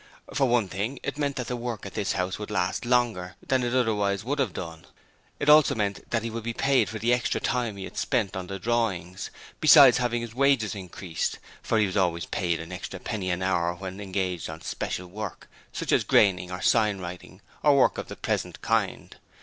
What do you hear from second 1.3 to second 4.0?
that the work at this house would last longer than it would